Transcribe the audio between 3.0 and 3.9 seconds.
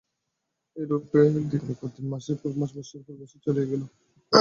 পর বৎসর চলিয়া গেল।